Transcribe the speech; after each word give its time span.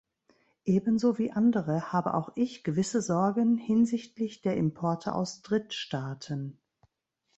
Ebenso 0.65 1.19
wie 1.19 1.31
andere 1.31 1.93
habe 1.93 2.15
auch 2.15 2.31
ich 2.35 2.63
gewisse 2.63 3.03
Sorgen 3.03 3.55
hinsichtlich 3.59 4.41
der 4.41 4.57
Importe 4.57 5.13
aus 5.13 5.43
Drittstaaten. 5.43 6.57